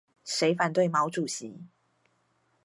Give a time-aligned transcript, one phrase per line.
[0.25, 1.63] 誰反對毛主席